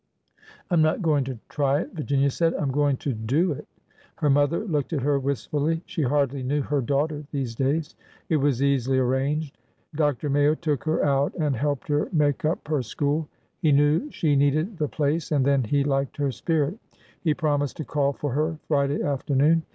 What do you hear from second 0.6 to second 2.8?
I 'm not going to ^ try' it," Virginia said.'' I 'm